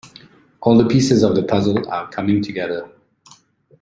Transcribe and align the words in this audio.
All 0.61 0.79
the 0.79 0.87
pieces 0.89 1.21
of 1.21 1.35
the 1.35 1.43
puzzle 1.43 1.87
are 1.93 2.09
coming 2.09 2.41
together. 2.41 2.89